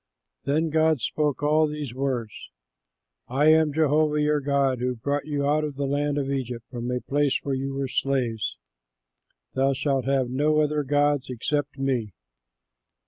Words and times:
Then 0.45 0.71
God 0.71 0.99
spoke 0.99 1.43
all 1.43 1.67
these 1.67 1.93
words: 1.93 2.49
"I 3.27 3.49
am 3.49 3.71
Jehovah 3.71 4.19
your 4.19 4.39
God 4.39 4.79
who 4.79 4.95
brought 4.95 5.27
you 5.27 5.45
out 5.47 5.63
of 5.63 5.75
the 5.75 5.85
land 5.85 6.17
of 6.17 6.31
Egypt, 6.31 6.65
from 6.71 6.89
a 6.89 7.01
place 7.01 7.39
where 7.43 7.53
you 7.53 7.75
were 7.75 7.87
slaves. 7.87 8.57
"THOU 9.53 9.73
SHALT 9.75 10.05
HAVE 10.05 10.29
NO 10.31 10.59
OTHER 10.61 10.83
GODS 10.83 11.29
EXCEPT 11.29 11.77
ME. 11.77 12.13